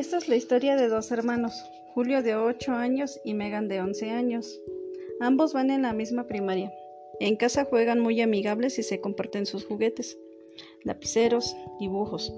Esta 0.00 0.16
es 0.16 0.28
la 0.28 0.36
historia 0.36 0.76
de 0.76 0.88
dos 0.88 1.10
hermanos, 1.10 1.62
Julio 1.92 2.22
de 2.22 2.34
8 2.34 2.72
años 2.72 3.20
y 3.22 3.34
Megan 3.34 3.68
de 3.68 3.82
11 3.82 4.08
años. 4.08 4.58
Ambos 5.20 5.52
van 5.52 5.70
en 5.70 5.82
la 5.82 5.92
misma 5.92 6.26
primaria. 6.26 6.72
En 7.20 7.36
casa 7.36 7.66
juegan 7.66 8.00
muy 8.00 8.18
amigables 8.22 8.78
y 8.78 8.82
se 8.82 9.02
comparten 9.02 9.44
sus 9.44 9.66
juguetes, 9.66 10.16
lapiceros, 10.84 11.54
dibujos. 11.78 12.32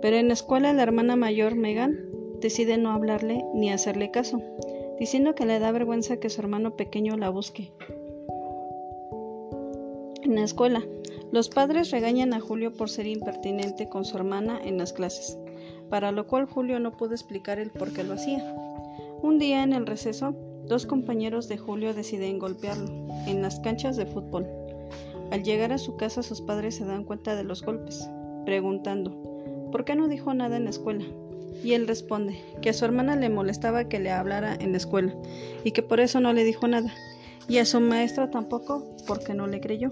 Pero 0.00 0.14
en 0.14 0.28
la 0.28 0.34
escuela 0.34 0.72
la 0.72 0.84
hermana 0.84 1.16
mayor, 1.16 1.56
Megan, 1.56 2.08
decide 2.40 2.78
no 2.78 2.92
hablarle 2.92 3.44
ni 3.52 3.72
hacerle 3.72 4.12
caso, 4.12 4.40
diciendo 5.00 5.34
que 5.34 5.44
le 5.44 5.58
da 5.58 5.72
vergüenza 5.72 6.20
que 6.20 6.30
su 6.30 6.40
hermano 6.40 6.76
pequeño 6.76 7.16
la 7.16 7.30
busque. 7.30 7.72
En 10.22 10.36
la 10.36 10.44
escuela, 10.44 10.86
los 11.32 11.48
padres 11.48 11.90
regañan 11.90 12.32
a 12.32 12.38
Julio 12.38 12.72
por 12.72 12.88
ser 12.88 13.08
impertinente 13.08 13.88
con 13.88 14.04
su 14.04 14.16
hermana 14.16 14.60
en 14.64 14.78
las 14.78 14.92
clases, 14.92 15.36
para 15.90 16.12
lo 16.12 16.26
cual 16.26 16.46
Julio 16.46 16.78
no 16.80 16.96
pudo 16.96 17.12
explicar 17.12 17.58
el 17.58 17.70
por 17.70 17.92
qué 17.92 18.04
lo 18.04 18.14
hacía. 18.14 18.42
Un 19.22 19.38
día 19.38 19.62
en 19.62 19.72
el 19.72 19.86
receso, 19.86 20.34
dos 20.66 20.86
compañeros 20.86 21.48
de 21.48 21.58
Julio 21.58 21.94
deciden 21.94 22.38
golpearlo 22.38 23.08
en 23.26 23.42
las 23.42 23.60
canchas 23.60 23.96
de 23.96 24.06
fútbol. 24.06 24.46
Al 25.30 25.42
llegar 25.42 25.72
a 25.72 25.78
su 25.78 25.96
casa 25.96 26.22
sus 26.22 26.40
padres 26.40 26.76
se 26.76 26.84
dan 26.84 27.04
cuenta 27.04 27.36
de 27.36 27.44
los 27.44 27.62
golpes, 27.62 28.08
preguntando, 28.44 29.10
¿por 29.72 29.84
qué 29.84 29.94
no 29.94 30.08
dijo 30.08 30.32
nada 30.34 30.56
en 30.56 30.64
la 30.64 30.70
escuela? 30.70 31.04
Y 31.62 31.72
él 31.72 31.88
responde 31.88 32.38
que 32.62 32.70
a 32.70 32.72
su 32.72 32.84
hermana 32.84 33.16
le 33.16 33.28
molestaba 33.28 33.88
que 33.88 33.98
le 33.98 34.10
hablara 34.10 34.54
en 34.54 34.72
la 34.72 34.78
escuela 34.78 35.14
y 35.64 35.72
que 35.72 35.82
por 35.82 36.00
eso 36.00 36.20
no 36.20 36.32
le 36.32 36.44
dijo 36.44 36.68
nada, 36.68 36.94
y 37.48 37.58
a 37.58 37.64
su 37.64 37.80
maestra 37.80 38.30
tampoco 38.30 38.96
porque 39.06 39.34
no 39.34 39.46
le 39.46 39.60
creyó. 39.60 39.90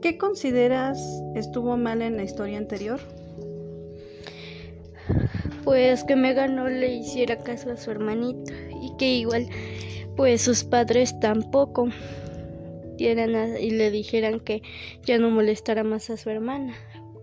¿Qué 0.00 0.16
consideras 0.16 1.00
estuvo 1.34 1.76
mal 1.76 2.02
en 2.02 2.16
la 2.16 2.22
historia 2.22 2.56
anterior? 2.56 3.00
Pues 5.68 6.02
que 6.02 6.16
Megan 6.16 6.56
no 6.56 6.66
le 6.66 6.94
hiciera 6.94 7.36
caso 7.36 7.70
a 7.70 7.76
su 7.76 7.90
hermanito 7.90 8.54
y 8.80 8.96
que 8.96 9.16
igual 9.16 9.50
pues 10.16 10.40
sus 10.40 10.64
padres 10.64 11.20
tampoco 11.20 11.88
dieran 12.96 13.34
y 13.60 13.72
le 13.72 13.90
dijeran 13.90 14.40
que 14.40 14.62
ya 15.02 15.18
no 15.18 15.28
molestara 15.28 15.84
más 15.84 16.08
a 16.08 16.16
su 16.16 16.30
hermana, 16.30 16.72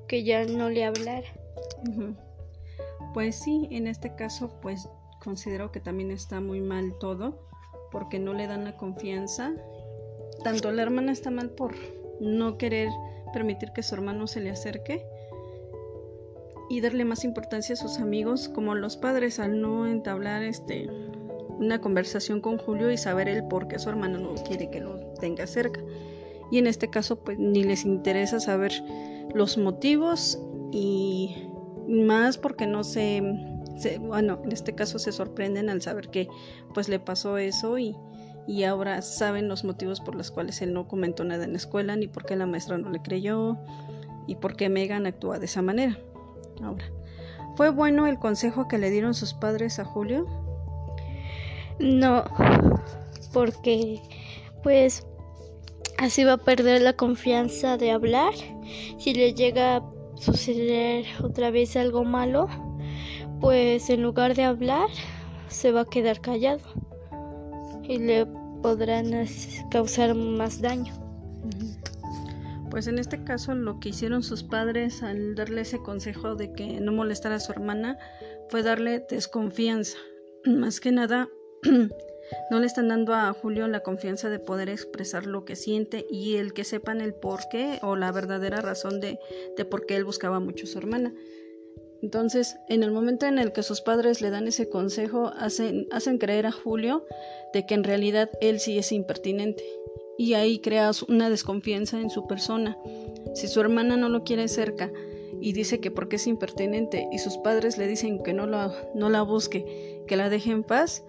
que 0.08 0.24
ya 0.24 0.46
no 0.46 0.70
le 0.70 0.86
hablara. 0.86 1.26
Pues 3.16 3.36
sí, 3.38 3.68
en 3.72 3.88
este 3.88 4.14
caso 4.14 4.60
pues 4.62 4.88
considero 5.24 5.72
que 5.72 5.80
también 5.80 6.12
está 6.12 6.40
muy 6.40 6.62
mal 6.62 6.94
todo 7.00 7.48
porque 7.92 8.20
no 8.20 8.36
le 8.36 8.46
dan 8.46 8.64
la 8.64 8.78
confianza. 8.78 9.56
Tanto 10.44 10.72
la 10.72 10.84
hermana 10.84 11.14
está 11.14 11.32
mal 11.32 11.50
por 11.50 11.74
no 12.20 12.60
querer 12.60 12.90
permitir 13.34 13.72
que 13.72 13.82
su 13.82 13.96
hermano 13.96 14.28
se 14.28 14.40
le 14.40 14.52
acerque 14.52 15.04
y 16.70 16.82
darle 16.82 17.06
más 17.06 17.24
importancia 17.24 17.74
a 17.74 17.78
sus 17.78 18.00
amigos 18.00 18.50
como 18.50 18.76
los 18.76 18.98
padres 18.98 19.40
al 19.40 19.62
no 19.62 19.88
entablar 19.88 20.44
este 20.44 20.90
una 21.58 21.80
conversación 21.80 22.42
con 22.42 22.58
Julio 22.58 22.92
y 22.92 22.98
saber 22.98 23.30
el 23.30 23.48
por 23.48 23.68
qué 23.68 23.80
su 23.80 23.90
hermano 23.90 24.20
no 24.20 24.36
quiere 24.44 24.70
que 24.70 24.82
lo 24.82 25.00
tenga 25.22 25.48
cerca. 25.48 25.80
Y 26.52 26.58
en 26.58 26.68
este 26.68 26.90
caso 26.90 27.24
pues 27.24 27.40
ni 27.40 27.64
les 27.64 27.86
interesa 27.86 28.40
saber 28.40 28.74
los 29.34 29.58
motivos 29.58 30.40
y 30.72 31.36
más 31.88 32.38
porque 32.38 32.68
no 32.68 32.84
se, 32.84 33.22
bueno, 34.02 34.42
en 34.44 34.52
este 34.52 34.76
caso 34.76 35.00
se 35.00 35.12
sorprenden 35.12 35.70
al 35.70 35.82
saber 35.82 36.10
que 36.10 36.28
pues 36.74 36.90
le 36.90 37.00
pasó 37.00 37.38
eso 37.38 37.78
y, 37.78 37.96
y 38.48 38.64
ahora 38.64 39.02
saben 39.02 39.48
los 39.48 39.64
motivos 39.64 40.02
por 40.02 40.16
los 40.16 40.32
cuales 40.32 40.62
él 40.62 40.74
no 40.74 40.88
comentó 40.88 41.24
nada 41.24 41.46
en 41.46 41.52
la 41.52 41.58
escuela, 41.58 41.96
ni 41.96 42.08
por 42.08 42.26
qué 42.26 42.36
la 42.36 42.46
maestra 42.46 42.78
no 42.78 42.90
le 42.90 43.02
creyó, 43.02 43.58
y 44.28 44.36
por 44.36 44.56
qué 44.56 44.70
Megan 44.70 45.06
actúa 45.06 45.40
de 45.40 45.46
esa 45.46 45.62
manera. 45.62 45.98
Ahora, 46.62 46.86
¿fue 47.56 47.70
bueno 47.70 48.08
el 48.08 48.20
consejo 48.20 48.68
que 48.68 48.78
le 48.78 48.90
dieron 48.90 49.14
sus 49.14 49.34
padres 49.34 49.80
a 49.80 49.86
Julio? 49.86 50.28
No, 51.80 52.24
porque 53.34 54.02
pues 54.64 55.06
así 55.98 56.24
va 56.24 56.34
a 56.34 56.38
perder 56.38 56.82
la 56.82 56.94
confianza 56.94 57.78
de 57.78 57.92
hablar. 57.92 58.34
Si 58.98 59.14
le 59.14 59.34
llega 59.34 59.78
a 59.78 59.84
suceder 60.16 61.06
otra 61.22 61.52
vez 61.52 61.76
algo 61.76 62.04
malo, 62.04 62.48
pues 63.42 63.90
en 63.90 64.02
lugar 64.02 64.36
de 64.36 64.44
hablar, 64.44 64.88
se 65.50 65.72
va 65.72 65.82
a 65.82 65.86
quedar 65.86 66.22
callado 66.22 66.62
y 67.84 67.98
le 67.98 68.26
podrán 68.62 69.12
causar 69.70 70.16
más 70.16 70.62
daño. 70.62 70.94
Pues 72.76 72.88
en 72.88 73.00
este 73.00 73.24
caso 73.24 73.56
lo 73.56 73.80
que 73.80 73.88
hicieron 73.88 74.22
sus 74.22 74.44
padres 74.44 75.02
al 75.02 75.34
darle 75.34 75.62
ese 75.62 75.78
consejo 75.82 76.36
de 76.36 76.52
que 76.52 76.82
no 76.82 76.92
molestara 76.92 77.36
a 77.36 77.40
su 77.40 77.54
hermana 77.54 77.98
fue 78.50 78.64
darle 78.64 79.00
desconfianza. 79.00 79.98
Más 80.46 80.82
que 80.82 80.92
nada, 80.92 81.30
no 82.52 82.60
le 82.60 82.68
están 82.68 82.90
dando 82.90 83.14
a 83.14 83.32
Julio 83.32 83.70
la 83.70 83.80
confianza 83.80 84.30
de 84.30 84.40
poder 84.40 84.68
expresar 84.68 85.26
lo 85.26 85.46
que 85.46 85.56
siente 85.56 86.06
y 86.10 86.36
el 86.36 86.52
que 86.52 86.66
sepan 86.66 87.00
el 87.00 87.14
por 87.14 87.48
qué 87.50 87.80
o 87.82 87.96
la 87.96 88.12
verdadera 88.12 88.60
razón 88.60 89.00
de, 89.00 89.20
de 89.56 89.64
por 89.64 89.86
qué 89.86 89.96
él 89.96 90.04
buscaba 90.04 90.42
mucho 90.42 90.66
a 90.66 90.68
su 90.68 90.78
hermana. 90.78 91.14
Entonces, 92.02 92.58
en 92.68 92.84
el 92.84 92.92
momento 92.92 93.26
en 93.26 93.40
el 93.40 93.54
que 93.54 93.64
sus 93.64 93.80
padres 93.80 94.20
le 94.20 94.32
dan 94.32 94.50
ese 94.50 94.68
consejo, 94.68 95.32
hacen, 95.38 95.88
hacen 95.92 96.18
creer 96.18 96.46
a 96.46 96.52
Julio 96.52 97.06
de 97.54 97.66
que 97.66 97.74
en 97.74 97.86
realidad 97.86 98.32
él 98.42 98.60
sí 98.60 98.78
es 98.78 98.92
impertinente. 98.92 99.64
Y 100.18 100.34
ahí 100.34 100.60
crea 100.60 100.92
una 101.08 101.30
desconfianza 101.30 102.00
en 102.00 102.10
su 102.10 102.26
persona. 102.28 102.78
Si 103.34 103.48
su 103.48 103.60
hermana 103.60 103.98
no 103.98 104.10
lo 104.10 104.24
quiere 104.24 104.48
cerca 104.48 104.92
y 105.42 105.54
dice 105.54 105.80
que 105.80 105.92
porque 105.92 106.16
es 106.16 106.28
impertinente 106.28 107.08
y 107.12 107.20
sus 107.20 107.38
padres 107.38 107.78
le 107.78 107.88
dicen 107.88 108.24
que 108.24 108.34
no, 108.34 108.48
lo, 108.48 108.72
no 108.94 109.10
la 109.10 109.22
busque, 109.22 110.04
que 110.08 110.16
la 110.16 110.30
deje 110.30 110.52
en 110.52 110.64
paz, 110.64 111.04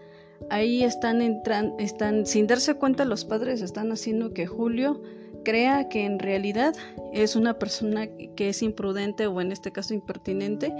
ahí 0.50 0.82
están 0.82 1.22
entrando, 1.22 1.76
están, 1.78 2.26
sin 2.26 2.46
darse 2.46 2.74
cuenta 2.74 3.04
los 3.04 3.24
padres 3.24 3.62
están 3.62 3.92
haciendo 3.92 4.32
que 4.32 4.46
Julio 4.46 5.00
crea 5.44 5.88
que 5.88 6.04
en 6.04 6.18
realidad 6.18 6.74
es 7.12 7.36
una 7.36 7.58
persona 7.58 8.08
que 8.08 8.48
es 8.48 8.62
imprudente 8.62 9.28
o 9.28 9.40
en 9.40 9.52
este 9.52 9.70
caso 9.70 9.94
impertinente 9.94 10.72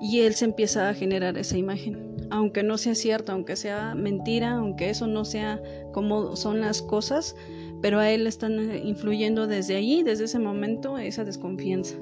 y 0.00 0.20
él 0.20 0.34
se 0.34 0.44
empieza 0.44 0.88
a 0.88 0.94
generar 0.94 1.38
esa 1.38 1.56
imagen. 1.56 2.13
Aunque 2.30 2.62
no 2.62 2.78
sea 2.78 2.94
cierto, 2.94 3.32
aunque 3.32 3.56
sea 3.56 3.94
mentira, 3.94 4.52
aunque 4.52 4.90
eso 4.90 5.06
no 5.06 5.24
sea 5.24 5.60
como 5.92 6.36
son 6.36 6.60
las 6.60 6.82
cosas, 6.82 7.36
pero 7.82 8.00
a 8.00 8.10
él 8.10 8.24
le 8.24 8.28
están 8.28 8.74
influyendo 8.86 9.46
desde 9.46 9.76
allí, 9.76 10.02
desde 10.02 10.24
ese 10.24 10.38
momento, 10.38 10.98
esa 10.98 11.24
desconfianza. 11.24 11.96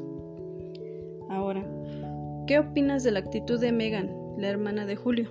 Ahora, 1.28 1.66
¿qué 2.46 2.58
opinas 2.58 3.02
de 3.02 3.10
la 3.10 3.20
actitud 3.20 3.58
de 3.58 3.72
Megan, 3.72 4.14
la 4.38 4.48
hermana 4.48 4.86
de 4.86 4.96
Julio? 4.96 5.30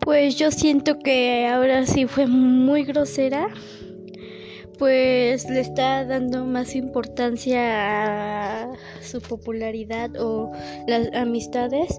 Pues 0.00 0.36
yo 0.36 0.50
siento 0.50 0.98
que 0.98 1.46
ahora 1.46 1.84
sí 1.84 2.06
fue 2.06 2.26
muy 2.26 2.84
grosera 2.84 3.48
pues 4.78 5.48
le 5.50 5.60
está 5.60 6.04
dando 6.04 6.44
más 6.44 6.74
importancia 6.74 8.62
a 8.62 8.72
su 9.02 9.20
popularidad 9.20 10.10
o 10.18 10.52
las 10.86 11.12
amistades 11.14 11.98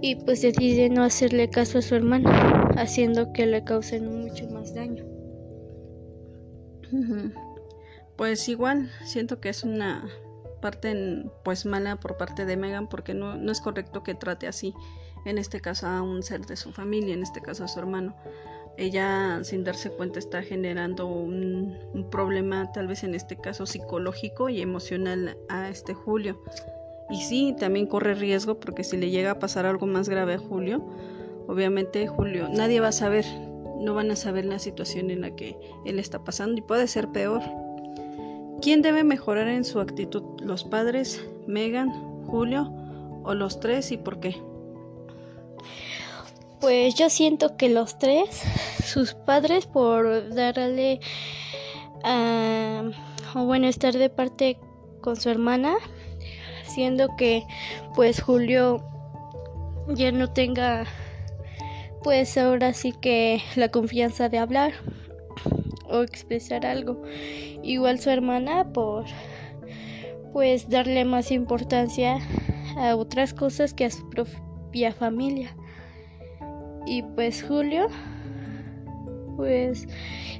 y 0.00 0.14
pues 0.14 0.40
decide 0.42 0.88
no 0.88 1.02
hacerle 1.02 1.50
caso 1.50 1.78
a 1.78 1.82
su 1.82 1.94
hermano, 1.96 2.30
haciendo 2.76 3.32
que 3.32 3.46
le 3.46 3.64
causen 3.64 4.22
mucho 4.22 4.48
más 4.48 4.74
daño. 4.74 5.04
Pues 8.16 8.48
igual 8.48 8.90
siento 9.04 9.40
que 9.40 9.48
es 9.48 9.64
una 9.64 10.08
parte 10.60 11.24
pues 11.42 11.64
mala 11.64 11.96
por 11.96 12.16
parte 12.16 12.44
de 12.44 12.56
Megan 12.56 12.88
porque 12.88 13.14
no, 13.14 13.36
no 13.36 13.50
es 13.50 13.60
correcto 13.60 14.02
que 14.02 14.14
trate 14.14 14.46
así 14.46 14.74
en 15.24 15.38
este 15.38 15.60
caso 15.60 15.86
a 15.86 16.02
un 16.02 16.22
ser 16.22 16.46
de 16.46 16.56
su 16.56 16.72
familia, 16.72 17.14
en 17.14 17.22
este 17.22 17.40
caso 17.40 17.64
a 17.64 17.68
su 17.68 17.78
hermano 17.78 18.14
ella 18.76 19.40
sin 19.42 19.64
darse 19.64 19.90
cuenta 19.90 20.18
está 20.18 20.42
generando 20.42 21.06
un, 21.06 21.78
problema 22.10 22.72
tal 22.72 22.86
vez 22.86 23.04
en 23.04 23.14
este 23.14 23.36
caso 23.36 23.66
psicológico 23.66 24.48
y 24.48 24.60
emocional 24.60 25.36
a 25.48 25.68
este 25.68 25.94
Julio. 25.94 26.42
Y 27.10 27.22
sí, 27.22 27.54
también 27.58 27.86
corre 27.86 28.14
riesgo 28.14 28.58
porque 28.58 28.84
si 28.84 28.96
le 28.96 29.10
llega 29.10 29.32
a 29.32 29.38
pasar 29.38 29.66
algo 29.66 29.86
más 29.86 30.08
grave 30.08 30.34
a 30.34 30.38
Julio, 30.38 30.84
obviamente 31.46 32.06
Julio, 32.06 32.48
nadie 32.48 32.80
va 32.80 32.88
a 32.88 32.92
saber, 32.92 33.24
no 33.80 33.94
van 33.94 34.10
a 34.10 34.16
saber 34.16 34.44
la 34.44 34.58
situación 34.58 35.10
en 35.10 35.20
la 35.20 35.34
que 35.36 35.56
él 35.84 35.98
está 35.98 36.24
pasando 36.24 36.58
y 36.58 36.62
puede 36.62 36.86
ser 36.86 37.08
peor. 37.08 37.42
¿Quién 38.62 38.82
debe 38.82 39.04
mejorar 39.04 39.48
en 39.48 39.64
su 39.64 39.80
actitud? 39.80 40.22
¿Los 40.40 40.64
padres, 40.64 41.24
Megan, 41.46 41.90
Julio 42.26 42.72
o 43.24 43.34
los 43.34 43.60
tres 43.60 43.92
y 43.92 43.96
por 43.96 44.20
qué? 44.20 44.36
Pues 46.60 46.94
yo 46.94 47.08
siento 47.08 47.56
que 47.56 47.70
los 47.70 47.98
tres, 47.98 48.42
sus 48.84 49.14
padres 49.14 49.66
por 49.66 50.34
darle 50.34 51.00
uh, 52.04 53.38
o 53.38 53.44
bueno 53.46 53.66
estar 53.66 53.94
de 53.94 54.10
parte 54.10 54.58
con 55.00 55.16
su 55.16 55.30
hermana, 55.30 55.76
siendo 56.64 57.16
que 57.16 57.44
pues 57.94 58.20
Julio 58.20 58.84
ya 59.88 60.12
no 60.12 60.30
tenga 60.32 60.84
pues 62.02 62.36
ahora 62.36 62.74
sí 62.74 62.92
que 62.92 63.42
la 63.56 63.70
confianza 63.70 64.28
de 64.28 64.38
hablar 64.38 64.72
o 65.88 66.02
expresar 66.02 66.66
algo. 66.66 67.02
Igual 67.62 68.00
su 68.00 68.10
hermana 68.10 68.70
por 68.72 69.04
pues 70.32 70.68
darle 70.68 71.04
más 71.04 71.30
importancia 71.30 72.18
a 72.76 72.96
otras 72.96 73.34
cosas 73.34 73.74
que 73.74 73.86
a 73.86 73.90
su 73.90 74.08
propia 74.10 74.92
familia. 74.92 75.54
Y 76.86 77.02
pues 77.02 77.42
Julio, 77.42 77.88
pues 79.36 79.86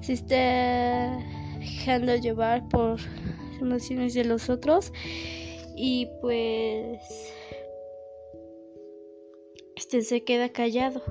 se 0.00 0.12
está 0.12 1.18
dejando 1.58 2.16
llevar 2.16 2.68
por 2.68 2.98
emociones 3.60 4.14
de 4.14 4.24
los 4.24 4.48
otros 4.48 4.92
y 5.76 6.08
pues 6.20 7.32
este 9.76 10.02
se 10.02 10.24
queda 10.24 10.50
callado. 10.50 11.02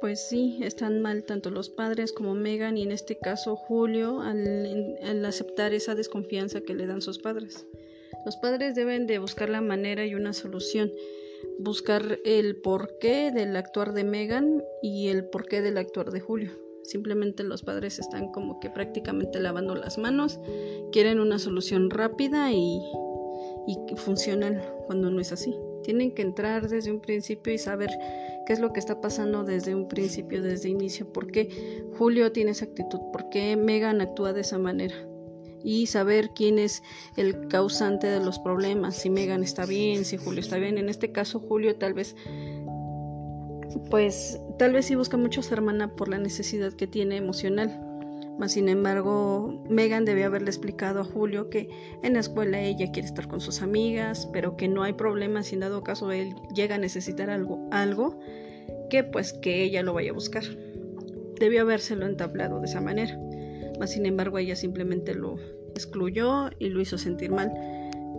Pues 0.00 0.28
sí, 0.28 0.60
están 0.62 1.02
mal 1.02 1.24
tanto 1.24 1.50
los 1.50 1.68
padres 1.70 2.12
como 2.12 2.34
Megan 2.34 2.78
y 2.78 2.82
en 2.82 2.92
este 2.92 3.18
caso 3.18 3.56
Julio 3.56 4.20
al, 4.20 4.96
al, 5.02 5.24
aceptar 5.24 5.74
esa 5.74 5.94
desconfianza 5.94 6.60
que 6.60 6.74
le 6.74 6.86
dan 6.86 7.02
sus 7.02 7.18
padres. 7.18 7.66
Los 8.24 8.36
padres 8.36 8.74
deben 8.74 9.06
de 9.06 9.18
buscar 9.18 9.48
la 9.48 9.60
manera 9.60 10.06
y 10.06 10.14
una 10.14 10.32
solución, 10.32 10.90
buscar 11.58 12.18
el 12.24 12.56
porqué 12.56 13.30
del 13.32 13.56
actuar 13.56 13.92
de 13.92 14.04
Megan 14.04 14.62
y 14.82 15.08
el 15.08 15.24
porqué 15.24 15.60
del 15.62 15.78
actuar 15.78 16.10
de 16.10 16.20
Julio. 16.20 16.52
Simplemente 16.84 17.44
los 17.44 17.62
padres 17.62 17.98
están 17.98 18.32
como 18.32 18.60
que 18.60 18.70
prácticamente 18.70 19.40
lavando 19.40 19.74
las 19.74 19.98
manos, 19.98 20.40
quieren 20.92 21.20
una 21.20 21.38
solución 21.38 21.90
rápida 21.90 22.52
y, 22.52 22.80
y 23.66 23.96
funcional 23.96 24.62
cuando 24.86 25.10
no 25.10 25.20
es 25.20 25.32
así. 25.32 25.54
Tienen 25.82 26.14
que 26.14 26.22
entrar 26.22 26.68
desde 26.68 26.90
un 26.90 27.00
principio 27.00 27.52
y 27.52 27.58
saber 27.58 27.90
qué 28.46 28.52
es 28.52 28.60
lo 28.60 28.72
que 28.72 28.80
está 28.80 29.00
pasando 29.00 29.44
desde 29.44 29.74
un 29.74 29.88
principio, 29.88 30.42
desde 30.42 30.68
inicio, 30.68 31.12
por 31.12 31.30
qué 31.30 31.84
Julio 31.96 32.32
tiene 32.32 32.52
esa 32.52 32.64
actitud, 32.64 33.00
por 33.12 33.28
qué 33.28 33.56
Megan 33.56 34.00
actúa 34.00 34.32
de 34.32 34.40
esa 34.40 34.58
manera 34.58 35.07
y 35.62 35.86
saber 35.86 36.30
quién 36.34 36.58
es 36.58 36.82
el 37.16 37.48
causante 37.48 38.06
de 38.06 38.20
los 38.20 38.38
problemas, 38.38 38.96
si 38.96 39.10
Megan 39.10 39.42
está 39.42 39.66
bien, 39.66 40.04
si 40.04 40.16
Julio 40.16 40.40
está 40.40 40.56
bien. 40.56 40.78
En 40.78 40.88
este 40.88 41.12
caso 41.12 41.40
Julio 41.40 41.76
tal 41.76 41.94
vez 41.94 42.14
pues 43.90 44.40
tal 44.58 44.72
vez 44.72 44.86
sí 44.86 44.94
busca 44.94 45.16
mucho 45.16 45.40
a 45.40 45.42
su 45.42 45.54
hermana 45.54 45.94
por 45.94 46.08
la 46.08 46.18
necesidad 46.18 46.72
que 46.72 46.86
tiene 46.86 47.16
emocional. 47.16 47.84
Mas 48.38 48.52
sin 48.52 48.68
embargo, 48.68 49.64
Megan 49.68 50.04
debe 50.04 50.22
haberle 50.22 50.48
explicado 50.48 51.00
a 51.00 51.04
Julio 51.04 51.50
que 51.50 51.68
en 52.04 52.14
la 52.14 52.20
escuela 52.20 52.60
ella 52.60 52.90
quiere 52.92 53.08
estar 53.08 53.26
con 53.26 53.40
sus 53.40 53.62
amigas, 53.62 54.28
pero 54.32 54.56
que 54.56 54.68
no 54.68 54.84
hay 54.84 54.92
problema 54.92 55.42
si 55.42 55.54
en 55.54 55.60
dado 55.60 55.82
caso 55.82 56.12
él 56.12 56.36
llega 56.54 56.76
a 56.76 56.78
necesitar 56.78 57.30
algo, 57.30 57.68
algo 57.72 58.20
que 58.90 59.02
pues 59.02 59.32
que 59.32 59.64
ella 59.64 59.82
lo 59.82 59.92
vaya 59.92 60.12
a 60.12 60.14
buscar. 60.14 60.44
Debió 61.40 61.62
habérselo 61.62 62.06
entablado 62.06 62.60
de 62.60 62.66
esa 62.66 62.80
manera. 62.80 63.18
Sin 63.86 64.06
embargo, 64.06 64.38
ella 64.38 64.56
simplemente 64.56 65.14
lo 65.14 65.36
excluyó 65.74 66.50
y 66.58 66.68
lo 66.68 66.80
hizo 66.80 66.98
sentir 66.98 67.30
mal. 67.30 67.52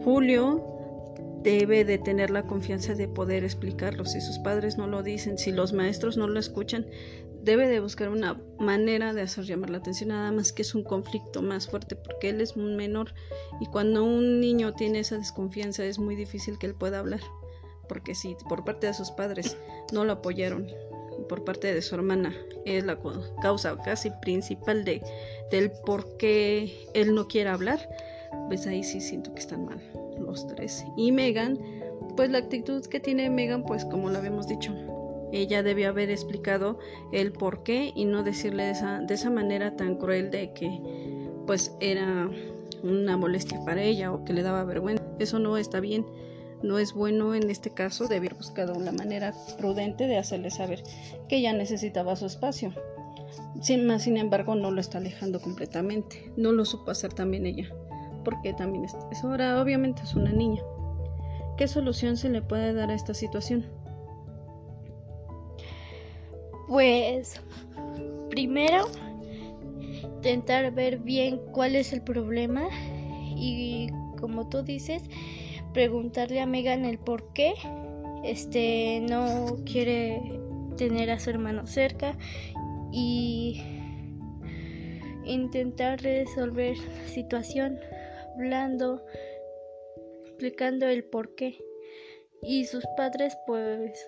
Julio 0.04 0.64
debe 1.44 1.86
de 1.86 1.98
tener 1.98 2.30
la 2.30 2.44
confianza 2.44 2.96
de 2.96 3.08
poder 3.08 3.44
explicarlo. 3.44 4.06
Si 4.06 4.22
sus 4.22 4.40
padres 4.40 4.78
no 4.78 4.88
lo 4.88 5.04
dicen, 5.04 5.38
si 5.38 5.52
los 5.52 5.74
maestros 5.74 6.18
no 6.18 6.28
lo 6.28 6.40
escuchan, 6.40 6.86
debe 7.44 7.68
de 7.68 7.80
buscar 7.80 8.10
una 8.10 8.42
manera 8.60 9.14
de 9.14 9.22
hacer 9.22 9.46
llamar 9.46 9.70
la 9.70 9.78
atención, 9.78 10.10
nada 10.10 10.32
más 10.32 10.52
que 10.52 10.62
es 10.62 10.76
un 10.76 10.84
conflicto 10.84 11.42
más 11.42 11.70
fuerte 11.70 11.96
porque 11.96 12.30
él 12.30 12.42
es 12.42 12.56
un 12.56 12.76
menor 12.76 13.14
y 13.62 13.66
cuando 13.68 14.04
un 14.04 14.42
niño 14.42 14.74
tiene 14.74 15.00
esa 15.00 15.18
desconfianza 15.18 15.86
es 15.86 16.00
muy 16.00 16.16
difícil 16.16 16.58
que 16.60 16.68
él 16.68 16.76
pueda 16.76 17.00
hablar, 17.00 17.22
porque 17.88 18.14
si 18.14 18.36
por 18.48 18.66
parte 18.66 18.88
de 18.88 18.94
sus 18.94 19.12
padres 19.12 19.58
no 19.94 20.04
lo 20.04 20.14
apoyaron 20.14 20.68
por 21.30 21.46
parte 21.46 21.74
de 21.74 21.82
su 21.82 21.96
hermana 21.96 22.36
es 22.66 22.84
la 22.84 23.00
causa 23.42 23.78
casi 23.78 24.10
principal 24.22 24.84
de 24.84 25.02
del 25.52 25.72
por 25.86 26.18
qué 26.18 26.88
él 26.94 27.16
no 27.16 27.28
quiere 27.28 27.50
hablar, 27.50 27.80
pues 28.48 28.68
ahí 28.68 28.84
sí 28.84 29.00
siento 29.00 29.34
que 29.34 29.40
están 29.40 29.66
mal 29.66 29.82
los 30.20 30.46
tres. 30.48 30.84
Y 30.98 31.12
Megan, 31.12 31.58
pues 32.18 32.30
la 32.30 32.40
actitud 32.40 32.86
que 32.86 33.00
tiene 33.00 33.30
Megan, 33.30 33.64
pues 33.64 33.86
como 33.86 34.10
lo 34.10 34.18
habíamos 34.18 34.48
dicho, 34.48 34.74
ella 35.32 35.64
debió 35.64 35.90
haber 35.90 36.10
explicado 36.10 36.80
el 37.12 37.32
por 37.32 37.64
qué 37.64 37.92
y 37.96 38.06
no 38.06 38.24
decirle 38.24 38.64
de 38.66 38.72
esa, 38.72 39.00
de 39.00 39.14
esa 39.14 39.30
manera 39.30 39.76
tan 39.76 39.96
cruel 39.96 40.32
de 40.32 40.54
que 40.54 40.82
pues 41.46 41.76
era 41.80 42.30
una 42.84 43.18
molestia 43.18 43.60
para 43.66 43.82
ella 43.84 44.12
o 44.12 44.24
que 44.24 44.34
le 44.34 44.42
daba 44.42 44.64
vergüenza. 44.64 45.04
Eso 45.20 45.40
no 45.40 45.58
está 45.58 45.80
bien, 45.80 46.06
no 46.64 46.80
es 46.80 46.94
bueno 46.94 47.36
en 47.36 47.50
este 47.50 47.70
caso. 47.70 48.04
Debe 48.04 48.28
haber 48.28 48.36
buscado 48.36 48.74
una 48.74 48.92
manera 48.92 49.34
prudente 49.58 50.08
de 50.08 50.18
hacerle 50.18 50.52
saber 50.52 50.84
que 51.28 51.38
ella 51.38 51.54
necesitaba 51.54 52.16
su 52.16 52.26
espacio. 52.26 52.74
Sin 53.62 53.86
más, 53.86 54.04
sin 54.04 54.18
embargo, 54.18 54.56
no 54.56 54.72
lo 54.72 54.80
está 54.80 54.98
alejando 54.98 55.42
completamente. 55.42 56.32
No 56.38 56.52
lo 56.52 56.66
supo 56.66 56.92
hacer 56.92 57.14
también 57.14 57.46
ella 57.46 57.70
porque 58.24 58.54
también 58.54 58.86
es, 58.86 58.96
ahora 59.24 59.62
obviamente 59.62 60.02
es 60.04 60.16
una 60.16 60.32
niña. 60.32 60.62
¿Qué 61.58 61.68
solución 61.68 62.18
se 62.18 62.30
le 62.30 62.42
puede 62.42 62.74
dar 62.74 62.90
a 62.90 62.94
esta 62.94 63.14
situación? 63.14 63.66
Pues 66.68 67.42
primero 68.30 68.88
intentar 70.02 70.72
ver 70.72 71.00
bien 71.00 71.40
cuál 71.52 71.76
es 71.76 71.92
el 71.92 72.02
problema 72.02 72.68
y 73.36 73.90
como 74.20 74.48
tú 74.48 74.62
dices 74.62 75.02
preguntarle 75.74 76.40
a 76.42 76.46
Megan 76.46 76.86
el 76.86 77.00
por 77.00 77.34
qué 77.34 77.54
este 78.24 79.02
no 79.02 79.58
quiere 79.66 80.22
tener 80.78 81.12
a 81.12 81.20
su 81.20 81.30
hermano 81.30 81.68
cerca 81.68 82.18
y 82.92 83.62
intentar 85.26 86.02
resolver 86.02 86.78
la 86.78 87.08
situación 87.08 87.80
hablando, 88.36 89.06
explicando 90.26 90.88
el 90.88 91.04
por 91.04 91.36
qué. 91.36 91.58
Y 92.42 92.66
sus 92.66 92.86
padres 92.96 93.38
pues 93.46 94.06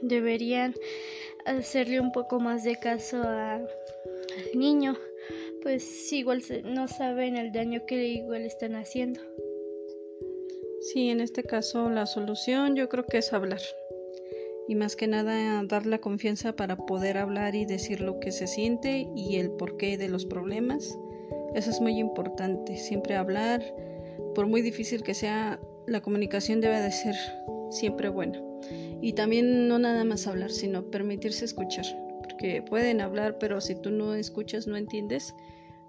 deberían 0.00 0.74
hacerle 1.44 2.00
un 2.00 2.12
poco 2.12 2.38
más 2.40 2.64
de 2.64 2.76
caso 2.76 3.22
al 3.22 3.68
niño, 4.54 4.96
pues 5.62 6.12
igual 6.12 6.42
no 6.64 6.88
saben 6.88 7.36
el 7.36 7.52
daño 7.52 7.84
que 7.86 8.06
igual 8.06 8.42
están 8.42 8.76
haciendo. 8.76 9.20
Sí, 10.92 11.08
en 11.08 11.20
este 11.20 11.42
caso 11.44 11.88
la 11.88 12.06
solución 12.06 12.76
yo 12.76 12.88
creo 12.88 13.06
que 13.06 13.18
es 13.18 13.32
hablar. 13.32 13.60
Y 14.68 14.74
más 14.74 14.94
que 14.94 15.06
nada 15.06 15.62
dar 15.64 15.86
la 15.86 15.98
confianza 15.98 16.54
para 16.54 16.76
poder 16.76 17.18
hablar 17.18 17.54
y 17.54 17.64
decir 17.64 18.00
lo 18.00 18.20
que 18.20 18.30
se 18.30 18.46
siente 18.46 19.08
y 19.16 19.36
el 19.36 19.50
porqué 19.50 19.98
de 19.98 20.08
los 20.08 20.24
problemas 20.24 20.96
eso 21.54 21.70
es 21.70 21.80
muy 21.80 21.98
importante, 21.98 22.76
siempre 22.78 23.14
hablar, 23.14 23.62
por 24.34 24.46
muy 24.46 24.62
difícil 24.62 25.02
que 25.02 25.12
sea, 25.12 25.60
la 25.86 26.00
comunicación 26.00 26.60
debe 26.60 26.80
de 26.80 26.90
ser 26.90 27.14
siempre 27.70 28.08
buena. 28.08 28.40
Y 29.02 29.12
también 29.12 29.68
no 29.68 29.78
nada 29.78 30.04
más 30.04 30.26
hablar, 30.26 30.50
sino 30.50 30.90
permitirse 30.90 31.44
escuchar, 31.44 31.84
porque 32.22 32.62
pueden 32.62 33.02
hablar, 33.02 33.36
pero 33.38 33.60
si 33.60 33.74
tú 33.74 33.90
no 33.90 34.14
escuchas, 34.14 34.66
no 34.66 34.76
entiendes, 34.76 35.34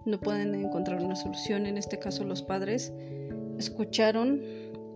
no 0.05 0.19
pueden 0.19 0.53
encontrar 0.53 1.01
una 1.01 1.15
solución. 1.15 1.65
En 1.65 1.77
este 1.77 1.97
caso 1.97 2.25
los 2.25 2.41
padres 2.41 2.91
escucharon, 3.57 4.41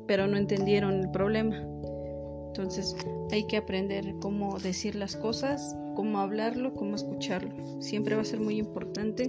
pero 0.07 0.27
no 0.27 0.37
entendieron 0.37 1.01
el 1.01 1.11
problema. 1.11 1.63
Entonces 2.47 2.95
hay 3.31 3.45
que 3.45 3.57
aprender 3.57 4.15
cómo 4.19 4.57
decir 4.59 4.95
las 4.95 5.15
cosas, 5.15 5.75
cómo 5.95 6.19
hablarlo, 6.19 6.73
cómo 6.73 6.95
escucharlo. 6.95 7.81
Siempre 7.81 8.15
va 8.15 8.21
a 8.21 8.25
ser 8.25 8.39
muy 8.39 8.57
importante 8.57 9.27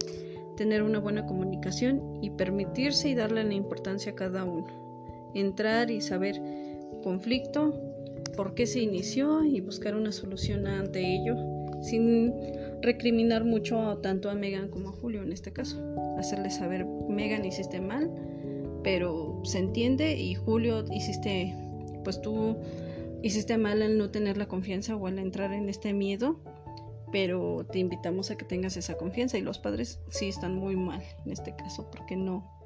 tener 0.57 0.81
una 0.81 0.99
buena 0.99 1.25
comunicación 1.25 2.19
y 2.21 2.31
permitirse 2.31 3.09
y 3.09 3.15
darle 3.15 3.43
la 3.43 3.53
importancia 3.53 4.13
a 4.13 4.15
cada 4.15 4.43
uno. 4.43 4.67
Entrar 5.33 5.91
y 5.91 6.01
saber 6.01 6.41
conflicto, 7.03 7.73
por 8.35 8.55
qué 8.55 8.65
se 8.65 8.79
inició 8.79 9.43
y 9.43 9.61
buscar 9.61 9.95
una 9.95 10.11
solución 10.11 10.65
ante 10.65 11.01
ello, 11.15 11.35
sin 11.81 12.33
recriminar 12.81 13.43
mucho 13.43 13.99
tanto 14.01 14.29
a 14.29 14.35
Megan 14.35 14.69
como 14.69 14.89
a 14.89 14.91
Julio 14.93 15.23
en 15.23 15.31
este 15.31 15.51
caso. 15.51 15.81
Hacerle 16.17 16.49
saber, 16.49 16.85
Megan 17.07 17.45
hiciste 17.45 17.79
mal, 17.81 18.09
pero 18.83 19.28
se 19.43 19.59
entiende 19.59 20.17
y 20.17 20.35
Julio 20.35 20.85
hiciste, 20.91 21.55
pues 22.03 22.21
tú 22.21 22.57
hiciste 23.21 23.57
mal 23.57 23.81
al 23.81 23.97
no 23.97 24.09
tener 24.11 24.37
la 24.37 24.47
confianza 24.47 24.95
o 24.95 25.07
al 25.07 25.19
entrar 25.19 25.53
en 25.53 25.69
este 25.69 25.93
miedo 25.93 26.39
pero 27.11 27.65
te 27.71 27.79
invitamos 27.79 28.29
a 28.29 28.37
que 28.37 28.45
tengas 28.45 28.77
esa 28.77 28.95
confianza 28.95 29.37
y 29.37 29.41
los 29.41 29.57
padres 29.57 29.99
sí 30.09 30.29
están 30.29 30.55
muy 30.55 30.75
mal 30.75 31.03
en 31.25 31.31
este 31.31 31.55
caso 31.55 31.89
porque 31.91 32.15
no 32.15 32.59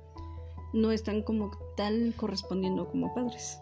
no 0.73 0.91
están 0.91 1.21
como 1.21 1.51
tal 1.77 2.13
correspondiendo 2.17 2.89
como 2.89 3.13
padres. 3.13 3.59